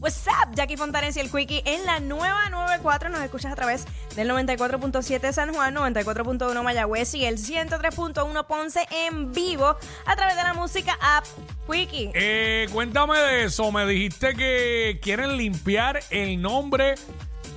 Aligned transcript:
What's 0.00 0.26
up, 0.28 0.54
Jackie 0.54 0.78
Fontanes 0.78 1.14
y 1.18 1.20
el 1.20 1.30
Quickie 1.30 1.62
en 1.66 1.84
la 1.84 2.00
nueva 2.00 2.48
94. 2.48 3.10
Nos 3.10 3.20
escuchas 3.20 3.52
a 3.52 3.54
través 3.54 3.84
del 4.16 4.30
94.7 4.30 5.30
San 5.30 5.52
Juan, 5.52 5.74
94.1 5.74 6.62
Mayagüez 6.62 7.14
y 7.14 7.26
el 7.26 7.36
103.1 7.36 8.46
Ponce 8.46 8.88
en 8.90 9.30
vivo 9.32 9.76
a 10.06 10.16
través 10.16 10.36
de 10.36 10.42
la 10.42 10.54
música 10.54 10.98
app 11.02 11.26
Quickie. 11.70 12.12
Eh, 12.14 12.66
cuéntame 12.72 13.18
de 13.18 13.44
eso. 13.44 13.70
Me 13.72 13.84
dijiste 13.84 14.34
que 14.34 15.00
quieren 15.02 15.36
limpiar 15.36 16.00
el 16.08 16.40
nombre 16.40 16.94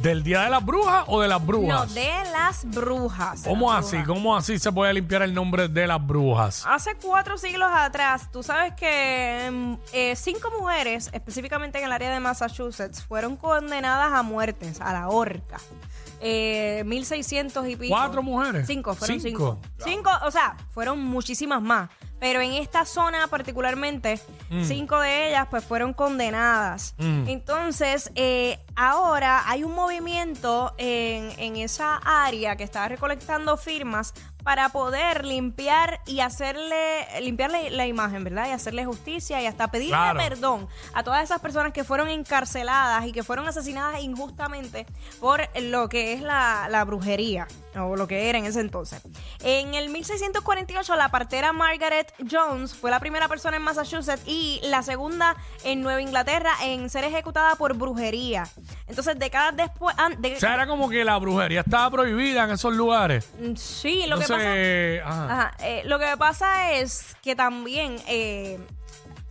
del 0.04 0.22
Día 0.22 0.42
de 0.44 0.50
las 0.50 0.64
Brujas 0.64 1.06
o 1.08 1.22
de 1.22 1.28
las 1.30 1.40
No, 1.40 1.48
brujas. 1.48 1.96
de 1.96 2.12
las 2.34 2.66
brujas. 2.66 3.42
¿Cómo 3.48 3.72
las 3.74 3.86
así? 3.86 3.96
brujas. 3.96 4.08
¿Cómo 4.08 4.36
así 4.38 4.60
se 4.60 4.72
puede 4.72 4.94
limpiar 4.94 5.22
el 5.24 5.34
nombre 5.34 5.68
de 5.70 5.88
las 5.88 6.06
brujas? 6.06 6.64
Hace 6.68 6.96
cuatro 7.02 7.38
siglos 7.38 7.70
atrás, 7.74 8.30
tú 8.32 8.44
sabes 8.44 8.74
que 8.74 9.50
mm, 9.52 9.74
eh, 9.94 10.16
cinco 10.16 10.50
mujeres, 10.60 11.10
específicamente 11.14 11.80
en 11.80 11.86
el 11.86 11.92
área 11.94 12.14
de 12.14 12.20
Massachusetts, 12.20 13.02
fueron 13.02 13.38
condenadas 13.38 14.12
a 14.14 14.22
muertes, 14.24 14.82
a 14.82 14.92
la 14.94 15.08
horca. 15.10 15.58
Eh, 16.26 16.84
1600 16.86 17.68
y 17.68 17.76
pico. 17.76 17.94
¿Cuatro 17.96 18.22
mujeres? 18.24 18.68
Cinco, 18.68 18.94
fueron 18.96 19.20
Cinco. 19.20 19.58
cinco. 19.78 19.86
Cinco, 19.86 20.10
o 20.26 20.32
sea, 20.32 20.56
fueron 20.74 21.04
muchísimas 21.04 21.62
más. 21.62 21.90
Pero 22.24 22.40
en 22.40 22.54
esta 22.54 22.86
zona 22.86 23.28
particularmente, 23.28 24.18
cinco 24.66 24.98
de 25.02 25.28
ellas 25.28 25.46
pues 25.50 25.66
fueron 25.66 25.92
condenadas. 25.94 26.96
Mm. 26.98 27.28
Entonces, 27.28 28.14
eh, 28.16 28.60
ahora 28.78 29.44
hay 29.46 29.66
un 29.66 29.76
movimiento 29.76 30.74
en, 30.78 31.38
en 31.38 31.58
esa 31.58 31.98
área 31.98 32.56
que 32.56 32.64
está 32.64 32.88
recolectando 32.88 33.58
firmas 33.58 34.14
para 34.42 34.70
poder 34.70 35.26
limpiar 35.26 36.00
y 36.06 36.22
hacerle, 36.22 37.06
limpiarle 37.22 37.70
la 37.72 37.88
imagen, 37.88 38.24
¿verdad? 38.24 38.48
Y 38.48 38.52
hacerle 38.52 38.86
justicia 38.86 39.42
y 39.42 39.46
hasta 39.46 39.70
pedirle 39.70 39.94
Claro. 39.98 40.20
perdón 40.20 40.68
a 40.94 41.04
todas 41.04 41.24
esas 41.24 41.42
personas 41.42 41.74
que 41.74 41.84
fueron 41.84 42.08
encarceladas 42.08 43.06
y 43.06 43.12
que 43.12 43.24
fueron 43.24 43.50
asesinadas 43.50 44.02
injustamente 44.02 44.86
por 45.20 45.42
lo 45.62 45.90
que 45.90 46.14
es 46.14 46.22
la, 46.22 46.68
la 46.70 46.86
brujería, 46.86 47.48
o 47.76 47.96
lo 47.96 48.08
que 48.08 48.30
era 48.30 48.38
en 48.38 48.46
ese 48.46 48.60
entonces. 48.60 49.02
En 49.44 49.74
el 49.74 49.90
1648, 49.90 50.96
la 50.96 51.10
partera 51.10 51.54
Margaret 51.54 52.14
Jones 52.30 52.74
fue 52.74 52.92
la 52.92 53.00
primera 53.00 53.28
persona 53.28 53.58
en 53.58 53.64
Massachusetts 53.64 54.22
y 54.26 54.60
la 54.64 54.84
segunda 54.84 55.36
en 55.64 55.82
Nueva 55.82 56.02
Inglaterra 56.02 56.52
en 56.64 56.90
ser 56.90 57.04
ejecutada 57.04 57.56
por 57.56 57.74
brujería. 57.76 58.48
Entonces, 58.88 59.18
décadas 59.18 59.56
después... 59.56 59.96
ah, 59.98 60.10
de- 60.18 60.36
O 60.36 60.40
sea, 60.40 60.54
era 60.54 60.68
como 60.68 60.90
que 60.90 61.04
la 61.04 61.18
brujería 61.18 61.62
estaba 61.62 61.90
prohibida 61.90 62.44
en 62.44 62.52
esos 62.52 62.74
lugares. 62.74 63.30
Mm, 63.40 63.56
Sí, 63.56 64.06
lo 64.08 64.18
que 64.18 64.22
pasa... 64.28 64.36
Entonces, 64.36 65.02
ajá. 65.06 65.24
Ajá, 65.34 65.54
eh, 65.64 65.82
lo 65.86 66.00
que 66.00 66.16
pasa 66.18 66.72
es 66.74 67.16
que 67.22 67.36
también 67.36 67.96
eh, 68.08 68.60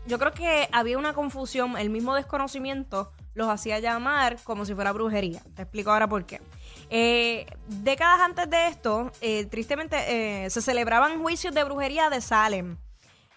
yo 0.07 0.19
creo 0.19 0.33
que 0.33 0.69
había 0.73 0.99
una 0.99 1.13
confusión, 1.13 1.77
el 1.79 1.91
mismo 1.91 2.15
desconocimiento 2.15 3.13
los 3.35 3.49
hacía 3.49 3.79
llamar 3.79 4.37
como 4.45 4.65
si 4.67 4.75
fuera 4.75 4.93
brujería. 4.93 5.41
Te 5.55 5.63
explico 5.63 5.91
ahora 5.93 6.07
por 6.09 6.27
qué. 6.27 6.41
Eh, 6.95 7.47
décadas 7.69 8.21
antes 8.21 8.51
de 8.51 8.69
esto, 8.69 9.11
eh, 9.23 9.47
tristemente, 9.47 10.45
eh, 10.45 10.51
se 10.51 10.61
celebraban 10.61 11.23
juicios 11.23 11.55
de 11.55 11.65
brujería 11.65 12.11
de 12.11 12.21
Salem. 12.21 12.77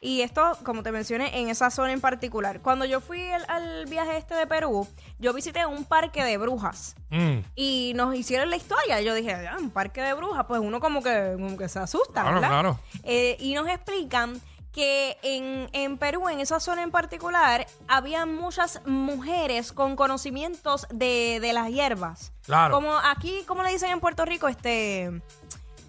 Y 0.02 0.22
esto, 0.22 0.58
como 0.64 0.84
te 0.84 0.92
mencioné, 0.92 1.39
en 1.39 1.50
esa 1.50 1.72
zona 1.72 1.94
en 1.94 2.02
particular. 2.02 2.62
Cuando 2.62 2.84
yo 2.84 3.00
fui 3.00 3.28
al, 3.31 3.45
al 3.47 3.86
viaje 3.86 4.17
este 4.17 4.36
de 4.36 4.45
Perú, 4.45 4.86
yo 5.20 5.34
visité 5.34 5.66
un 5.66 5.86
parque 5.86 6.23
de 6.23 6.38
brujas. 6.38 6.95
Mm. 7.09 7.38
Y 7.56 7.94
nos 7.95 8.14
hicieron 8.14 8.50
la 8.50 8.58
historia. 8.58 9.00
Yo 9.02 9.16
dije, 9.16 9.34
"Ah, 9.34 9.56
un 9.58 9.72
parque 9.72 10.02
de 10.02 10.14
brujas, 10.14 10.45
pues 10.47 10.59
uno 10.59 10.80
como 10.81 11.02
que, 11.02 11.36
como 11.40 11.58
que 11.58 11.69
se 11.69 11.80
asusta, 11.80 12.22
Claro, 12.22 12.34
¿verdad? 12.36 12.50
claro. 12.50 12.80
Eh, 13.03 13.38
y 13.40 13.53
nos 13.56 13.67
explican 13.69 14.40
que 14.76 15.18
en, 15.23 15.70
en 15.72 15.98
Perú, 15.98 16.28
en 16.28 16.42
esa 16.42 16.59
zona 16.59 16.84
en 16.84 16.92
particular, 16.92 17.66
había 17.88 18.26
muchas 18.26 18.81
mujeres 18.86 19.72
con 19.72 19.95
conocimientos 19.95 20.86
de, 20.92 21.40
de 21.41 21.53
las 21.53 21.69
hierbas. 21.69 22.34
Claro. 22.46 22.74
Como 22.75 22.94
aquí, 22.97 23.44
como 23.47 23.63
le 23.63 23.69
dicen 23.72 23.90
en 23.91 24.02
Puerto 24.02 24.25
Rico, 24.25 24.50
este 24.50 25.22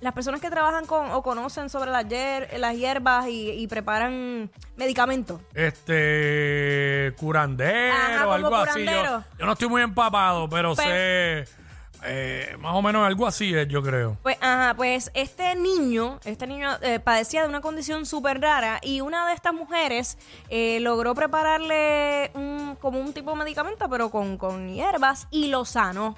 las 0.02 0.12
personas 0.12 0.40
que 0.42 0.50
trabajan 0.50 0.84
con 0.86 1.10
o 1.10 1.22
conocen 1.22 1.68
sobre 1.70 1.90
las, 1.90 2.04
hier- 2.04 2.58
las 2.58 2.76
hierbas 2.76 3.26
y, 3.28 3.50
y 3.52 3.66
preparan 3.66 4.50
medicamentos. 4.76 5.40
Este 5.54 7.14
curandero, 7.18 7.94
Ajá, 7.94 8.34
algo 8.34 8.54
así. 8.54 8.84
Yo, 8.84 9.22
no 9.46 9.52
estoy 9.52 9.68
muy 9.68 9.82
empapado, 9.82 10.48
pero 10.48 10.74
Pues- 10.74 10.86
sé 10.86 11.44
eh, 12.06 12.56
más 12.58 12.74
o 12.74 12.82
menos 12.82 13.06
algo 13.06 13.26
así 13.26 13.54
es, 13.54 13.68
yo 13.68 13.82
creo. 13.82 14.16
Pues, 14.22 14.36
ajá, 14.40 14.74
pues 14.74 15.10
este 15.14 15.54
niño, 15.54 16.20
este 16.24 16.46
niño 16.46 16.70
eh, 16.82 17.00
padecía 17.00 17.42
de 17.42 17.48
una 17.48 17.60
condición 17.60 18.06
súper 18.06 18.40
rara 18.40 18.78
y 18.82 19.00
una 19.00 19.26
de 19.28 19.34
estas 19.34 19.54
mujeres 19.54 20.18
eh, 20.48 20.80
logró 20.80 21.14
prepararle 21.14 22.30
un, 22.34 22.76
como 22.80 23.00
un 23.00 23.12
tipo 23.12 23.30
de 23.32 23.36
medicamento, 23.36 23.88
pero 23.88 24.10
con, 24.10 24.38
con 24.38 24.72
hierbas 24.72 25.26
y 25.30 25.48
lo 25.48 25.64
sanó. 25.64 26.16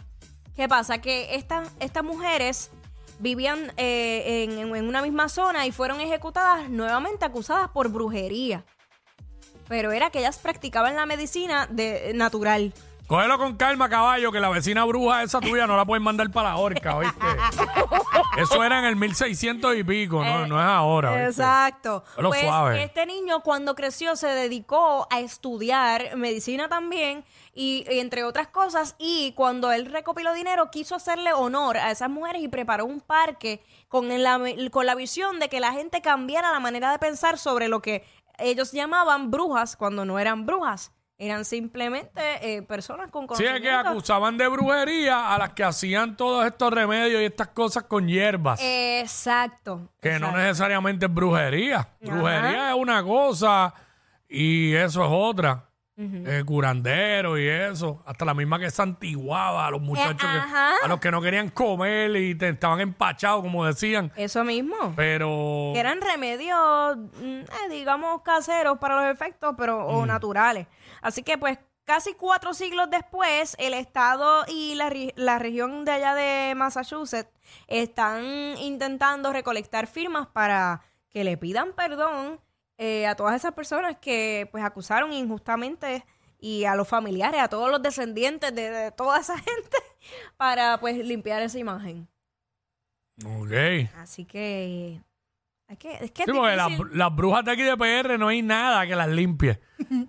¿Qué 0.54 0.68
pasa? 0.68 0.98
Que 0.98 1.36
estas 1.36 1.70
estas 1.78 2.02
mujeres 2.02 2.70
vivían 3.18 3.72
eh, 3.76 4.44
en, 4.44 4.74
en 4.74 4.88
una 4.88 5.02
misma 5.02 5.28
zona 5.28 5.66
y 5.66 5.72
fueron 5.72 6.00
ejecutadas 6.00 6.68
nuevamente 6.68 7.24
acusadas 7.24 7.68
por 7.70 7.88
brujería. 7.88 8.64
Pero 9.68 9.92
era 9.92 10.10
que 10.10 10.20
ellas 10.20 10.38
practicaban 10.38 10.96
la 10.96 11.06
medicina 11.06 11.66
de, 11.70 12.12
natural. 12.14 12.72
Cógelo 13.08 13.38
con 13.38 13.56
calma, 13.56 13.88
caballo, 13.88 14.30
que 14.30 14.38
la 14.38 14.50
vecina 14.50 14.84
bruja 14.84 15.22
esa 15.22 15.40
tuya 15.40 15.66
no 15.66 15.78
la 15.78 15.86
pueden 15.86 16.02
mandar 16.02 16.30
para 16.30 16.50
la 16.50 16.56
horca, 16.58 16.94
¿oíste? 16.94 17.24
Eso 18.36 18.62
era 18.62 18.80
en 18.80 18.84
el 18.84 18.96
1600 18.96 19.76
y 19.76 19.82
pico, 19.82 20.22
no, 20.22 20.46
no 20.46 20.60
es 20.60 20.66
ahora. 20.66 21.12
¿oíste? 21.12 21.28
Exacto. 21.28 22.04
Pero 22.14 22.28
pues 22.28 22.42
suave. 22.42 22.84
este 22.84 23.06
niño 23.06 23.42
cuando 23.42 23.74
creció 23.74 24.14
se 24.14 24.26
dedicó 24.26 25.08
a 25.10 25.20
estudiar 25.20 26.18
medicina 26.18 26.68
también 26.68 27.24
y, 27.54 27.86
y 27.90 27.98
entre 28.00 28.24
otras 28.24 28.48
cosas 28.48 28.94
y 28.98 29.32
cuando 29.32 29.72
él 29.72 29.86
recopiló 29.86 30.34
dinero 30.34 30.70
quiso 30.70 30.94
hacerle 30.94 31.32
honor 31.32 31.78
a 31.78 31.90
esas 31.90 32.10
mujeres 32.10 32.42
y 32.42 32.48
preparó 32.48 32.84
un 32.84 33.00
parque 33.00 33.62
con 33.88 34.08
la, 34.22 34.38
con 34.70 34.84
la 34.84 34.94
visión 34.94 35.40
de 35.40 35.48
que 35.48 35.60
la 35.60 35.72
gente 35.72 36.02
cambiara 36.02 36.52
la 36.52 36.60
manera 36.60 36.92
de 36.92 36.98
pensar 36.98 37.38
sobre 37.38 37.68
lo 37.68 37.80
que 37.80 38.04
ellos 38.38 38.72
llamaban 38.72 39.30
brujas 39.30 39.76
cuando 39.76 40.04
no 40.04 40.18
eran 40.18 40.44
brujas. 40.44 40.92
Eran 41.20 41.44
simplemente 41.44 42.20
eh, 42.40 42.62
personas 42.62 43.10
con 43.10 43.24
Sí, 43.34 43.42
es 43.44 43.50
que 43.54 43.58
conocimiento. 43.58 43.88
acusaban 43.88 44.38
de 44.38 44.46
brujería 44.46 45.34
a 45.34 45.38
las 45.38 45.50
que 45.50 45.64
hacían 45.64 46.16
todos 46.16 46.46
estos 46.46 46.72
remedios 46.72 47.20
y 47.20 47.24
estas 47.24 47.48
cosas 47.48 47.82
con 47.84 48.06
hierbas. 48.06 48.60
Exacto. 48.62 49.88
que 50.00 50.10
no 50.10 50.26
exacto. 50.26 50.36
necesariamente 50.38 51.06
es 51.06 51.12
brujería. 51.12 51.88
Brujería 52.00 52.70
es 52.70 52.76
una 52.76 53.02
cosa 53.02 53.74
y 54.28 54.72
eso 54.74 55.04
es 55.04 55.10
otra. 55.12 55.67
Eh, 56.00 56.44
curandero 56.46 57.36
y 57.38 57.48
eso. 57.48 58.02
Hasta 58.06 58.24
la 58.24 58.32
misma 58.32 58.58
que 58.60 58.70
santiguaba 58.70 59.66
a 59.66 59.70
los 59.72 59.80
muchachos, 59.80 60.16
que- 60.20 60.26
Eh, 60.26 60.74
a 60.84 60.86
los 60.88 61.00
que 61.00 61.10
no 61.10 61.20
querían 61.20 61.48
comer 61.50 62.14
y 62.16 62.36
te, 62.36 62.50
estaban 62.50 62.80
empachados, 62.80 63.42
como 63.42 63.64
decían. 63.64 64.12
Eso 64.14 64.44
mismo. 64.44 64.92
Pero. 64.94 65.72
que 65.74 65.80
eran 65.80 66.00
remedios, 66.00 66.96
mm, 66.96 67.40
eh, 67.40 67.46
digamos, 67.70 68.22
caseros 68.22 68.78
para 68.78 68.94
los 69.02 69.12
efectos, 69.12 69.54
pero 69.58 69.84
o 69.86 70.06
naturales. 70.06 70.68
Así 71.02 71.24
que, 71.24 71.36
pues, 71.36 71.58
casi 71.84 72.14
cuatro 72.14 72.54
siglos 72.54 72.88
después, 72.90 73.56
el 73.58 73.74
estado 73.74 74.44
y 74.46 74.76
la, 74.76 74.92
la 75.16 75.38
región 75.40 75.84
de 75.84 75.92
allá 75.92 76.14
de 76.14 76.54
Massachusetts 76.54 77.32
están 77.66 78.24
intentando 78.58 79.32
recolectar 79.32 79.86
firmas 79.86 80.26
para 80.28 80.82
que 81.10 81.24
le 81.24 81.36
pidan 81.36 81.72
perdón 81.72 82.38
eh, 82.78 83.06
a 83.06 83.14
todas 83.14 83.36
esas 83.36 83.52
personas 83.52 83.96
que, 84.00 84.48
pues, 84.50 84.64
acusaron 84.64 85.12
injustamente 85.12 86.04
y 86.40 86.64
a 86.64 86.74
los 86.76 86.88
familiares, 86.88 87.40
a 87.40 87.48
todos 87.48 87.70
los 87.70 87.82
descendientes 87.82 88.54
de, 88.54 88.70
de 88.70 88.90
toda 88.92 89.18
esa 89.20 89.36
gente, 89.38 89.76
para, 90.36 90.78
pues, 90.78 90.96
limpiar 90.98 91.42
esa 91.42 91.58
imagen. 91.58 92.08
Ok. 93.24 93.52
Así 93.96 94.24
que... 94.24 95.00
Hay 95.70 95.76
que 95.76 95.92
es 95.92 96.10
que 96.12 96.22
es 96.22 96.26
Sí, 96.26 96.32
porque 96.32 96.56
las, 96.94 97.14
brujas 97.14 97.44
de 97.44 97.50
aquí 97.52 97.62
de 97.62 97.76
PR 97.76 98.18
no 98.18 98.28
hay 98.28 98.40
nada 98.40 98.86
que 98.86 98.96
las 98.96 99.08
limpie. 99.08 99.60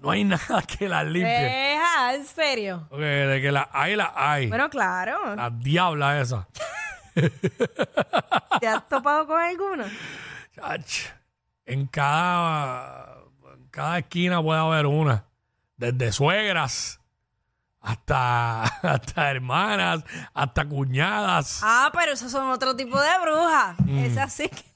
No 0.01 0.11
hay 0.11 0.23
nada 0.23 0.61
que 0.61 0.88
las 0.88 1.05
limpie. 1.05 1.29
Deja, 1.29 2.15
en 2.15 2.25
serio. 2.25 2.88
Porque 2.89 3.03
de 3.03 3.41
que 3.41 3.51
las 3.51 3.67
hay, 3.73 3.97
las 3.97 4.09
hay. 4.15 4.47
Bueno, 4.47 4.69
claro. 4.69 5.35
Las 5.35 5.59
diablas 5.59 6.23
esas. 6.23 6.45
¿Te 8.61 8.67
has 8.67 8.88
topado 8.88 9.27
con 9.27 9.41
alguna? 9.41 9.91
Chach, 10.55 11.07
En 11.69 11.88
cada, 11.88 13.18
en 13.56 13.68
cada 13.69 14.00
esquina 14.00 14.42
puede 14.42 14.60
haber 14.60 14.86
una. 14.86 15.25
Desde 15.77 16.12
suegras 16.12 17.00
hasta, 17.81 18.63
hasta 18.94 19.31
hermanas, 19.31 20.04
hasta 20.33 20.66
cuñadas. 20.68 21.62
Ah, 21.63 21.89
pero 21.94 22.12
esos 22.13 22.31
son 22.31 22.50
otro 22.50 22.75
tipo 22.75 23.00
de 23.00 23.10
brujas. 23.21 23.75
Mm. 23.80 24.00
Esas 24.00 24.33
sí 24.33 24.50
que 24.50 24.69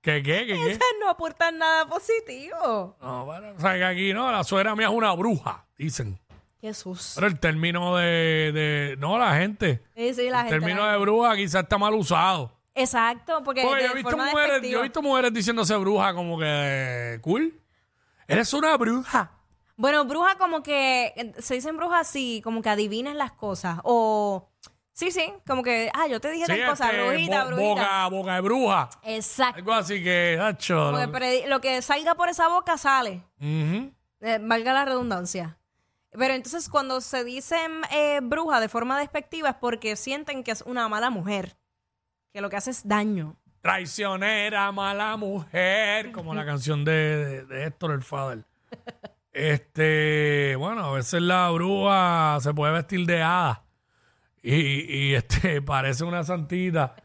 ¿Qué, 0.00 0.22
qué, 0.22 0.46
qué, 0.46 0.54
qué? 0.54 0.70
esas 0.70 0.82
no 1.00 1.10
aportan 1.10 1.58
nada 1.58 1.86
positivo. 1.86 2.96
No, 3.02 3.24
bueno, 3.26 3.48
o 3.56 3.60
sea, 3.60 3.74
que 3.74 3.84
aquí 3.84 4.12
no, 4.14 4.30
la 4.30 4.44
suegra 4.44 4.74
mía 4.76 4.86
es 4.86 4.92
una 4.94 5.12
bruja, 5.12 5.66
dicen. 5.76 6.18
Jesús. 6.60 7.12
Pero 7.14 7.26
el 7.26 7.38
término 7.38 7.96
de, 7.96 8.50
de 8.52 8.96
no, 8.98 9.18
la 9.18 9.36
gente. 9.36 9.84
Sí, 9.96 10.14
sí, 10.14 10.30
la 10.30 10.40
El 10.42 10.48
gente. 10.48 10.50
término 10.60 10.86
la- 10.86 10.92
de 10.92 10.98
bruja 10.98 11.36
quizás 11.36 11.62
está 11.64 11.78
mal 11.78 11.94
usado. 11.94 12.52
Exacto, 12.82 13.42
porque, 13.44 13.62
Porque 13.62 13.82
de 13.82 13.88
yo 13.88 13.92
he, 13.92 13.96
visto 13.96 14.10
forma 14.10 14.26
mujeres, 14.26 14.48
despectiva. 14.52 14.72
yo 14.72 14.78
he 14.78 14.82
visto 14.82 15.02
mujeres 15.02 15.32
diciéndose 15.32 15.76
bruja 15.76 16.14
como 16.14 16.38
que 16.38 17.18
cool. 17.22 17.60
Eres 18.26 18.52
una 18.52 18.76
bruja. 18.76 19.32
Bueno, 19.76 20.04
bruja 20.04 20.36
como 20.36 20.62
que, 20.62 21.34
se 21.38 21.54
dicen 21.54 21.76
bruja 21.76 22.00
así, 22.00 22.40
como 22.42 22.62
que 22.62 22.68
adivinas 22.68 23.14
las 23.14 23.32
cosas. 23.32 23.78
O, 23.84 24.48
sí, 24.92 25.10
sí, 25.10 25.32
como 25.46 25.62
que, 25.62 25.90
ah, 25.94 26.06
yo 26.08 26.20
te 26.20 26.30
dije 26.30 26.46
tal 26.46 26.66
cosa, 26.66 26.90
este, 26.90 27.08
brujita, 27.08 27.44
bo- 27.44 27.48
brujita. 27.50 27.68
boca, 27.74 28.08
boca 28.08 28.34
de 28.34 28.40
bruja. 28.40 28.90
Exacto. 29.04 29.58
Algo 29.58 29.72
así 29.72 30.02
que, 30.02 30.34
Nacho. 30.38 30.90
Como 30.92 30.98
que 30.98 31.08
predi- 31.08 31.46
lo 31.46 31.60
que 31.60 31.80
salga 31.80 32.14
por 32.16 32.28
esa 32.28 32.48
boca 32.48 32.76
sale. 32.76 33.22
Ujú. 33.40 33.92
Eh, 34.20 34.38
valga 34.42 34.72
la 34.72 34.84
redundancia. 34.84 35.56
Pero 36.10 36.34
entonces 36.34 36.68
cuando 36.68 37.00
se 37.00 37.22
dicen 37.22 37.82
eh, 37.92 38.18
bruja 38.22 38.58
de 38.60 38.68
forma 38.68 38.98
despectiva 38.98 39.50
es 39.50 39.56
porque 39.56 39.94
sienten 39.94 40.42
que 40.42 40.50
es 40.50 40.62
una 40.62 40.88
mala 40.88 41.10
mujer, 41.10 41.56
que 42.32 42.40
lo 42.40 42.48
que 42.50 42.56
hace 42.56 42.70
es 42.70 42.86
daño. 42.86 43.36
Traicionera, 43.60 44.70
mala 44.72 45.16
mujer, 45.16 46.12
como 46.12 46.34
la 46.34 46.44
canción 46.46 46.84
de, 46.84 46.92
de, 46.92 47.44
de 47.46 47.64
Héctor 47.64 47.92
el 47.92 48.02
Fader. 48.02 48.44
Este, 49.32 50.56
bueno, 50.56 50.84
a 50.86 50.92
veces 50.92 51.22
la 51.22 51.50
bruja 51.50 52.38
se 52.40 52.52
puede 52.54 52.72
vestir 52.72 53.06
de 53.06 53.22
hada 53.22 53.62
y, 54.42 54.54
y, 55.10 55.14
este 55.14 55.60
parece 55.62 56.04
una 56.04 56.24
santita. 56.24 56.96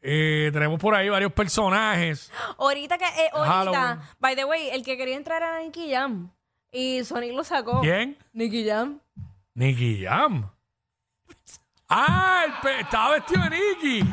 Eh, 0.00 0.50
tenemos 0.52 0.78
por 0.78 0.94
ahí 0.94 1.08
varios 1.08 1.32
personajes. 1.32 2.30
Ahorita 2.58 2.98
que, 2.98 3.04
eh, 3.04 3.30
ahorita, 3.32 3.52
Halloween. 3.72 3.98
by 4.20 4.36
the 4.36 4.44
way, 4.44 4.68
el 4.70 4.84
que 4.84 4.96
quería 4.96 5.16
entrar 5.16 5.42
era 5.42 5.58
Nicky 5.60 5.90
Jam. 5.92 6.30
Y 6.70 7.04
Sonic 7.04 7.32
lo 7.34 7.44
sacó. 7.44 7.80
¿Quién? 7.80 8.16
Nicky 8.32 8.66
Jam. 8.68 9.00
Nicky 9.54 10.04
Jam. 10.04 10.50
Ah, 11.86 12.44
el 12.46 12.52
pe- 12.62 12.80
estaba 12.80 13.10
vestido 13.12 13.42
de 13.44 13.50
Nicky. 13.50 14.10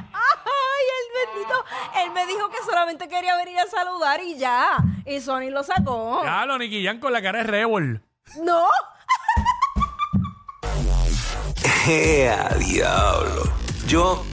Bendito. 1.25 1.65
Él 2.03 2.11
me 2.11 2.25
dijo 2.25 2.49
que 2.49 2.57
solamente 2.65 3.07
quería 3.07 3.35
venir 3.37 3.59
a 3.59 3.67
saludar 3.67 4.21
y 4.21 4.37
ya. 4.37 4.77
Y 5.05 5.19
Sonic 5.19 5.51
lo 5.51 5.63
sacó. 5.63 6.23
Ya, 6.23 6.45
lo 6.45 6.57
Jam 6.57 6.99
con 6.99 7.13
la 7.13 7.21
cara 7.21 7.39
de 7.39 7.45
Rebel. 7.45 8.01
No. 8.41 8.67
¡Ea, 11.87 12.49
diablo! 12.59 13.43
Yo 13.87 14.23